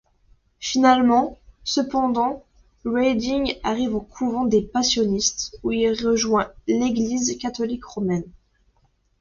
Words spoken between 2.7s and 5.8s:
Reding arrive au couvent des Passionistes, où